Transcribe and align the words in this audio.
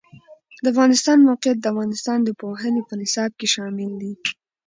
د 0.63 0.65
افغانستان 0.73 1.15
د 1.19 1.23
موقعیت 1.29 1.57
د 1.59 1.65
افغانستان 1.73 2.17
د 2.23 2.29
پوهنې 2.41 2.81
نصاب 3.01 3.31
کې 3.39 3.47
شامل 3.55 3.91
دي. 4.01 4.13